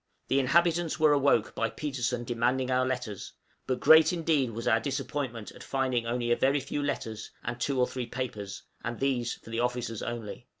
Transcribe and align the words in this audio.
The 0.29 0.39
inhabitants 0.39 0.99
were 0.99 1.13
awoke 1.13 1.53
by 1.53 1.69
Petersen 1.69 2.23
demanding 2.23 2.71
our 2.71 2.83
letters, 2.87 3.33
but 3.67 3.79
great 3.79 4.11
indeed 4.11 4.49
was 4.49 4.67
our 4.67 4.79
disappointment 4.79 5.51
at 5.51 5.61
finding 5.61 6.07
only 6.07 6.31
a 6.31 6.35
very 6.35 6.59
few 6.59 6.81
letters 6.81 7.29
and 7.43 7.61
two 7.61 7.79
or 7.79 7.85
three 7.85 8.07
papers, 8.07 8.63
and 8.83 8.99
these 8.99 9.35
for 9.35 9.51
the 9.51 9.59
officers 9.59 10.01
only! 10.01 10.47